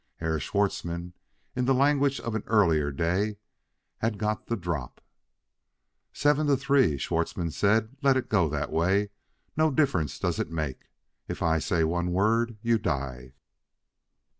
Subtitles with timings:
[0.15, 1.13] Herr Schwartzmann,
[1.55, 3.37] in the language of an earlier day,
[3.99, 4.99] had got the drop.
[6.11, 9.11] "Seven to three," Schwartzmann said; "let it go that way;
[9.55, 10.89] no difference does it make.
[11.27, 13.33] If I say one word, you die."